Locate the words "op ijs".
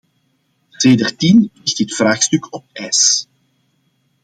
2.53-3.27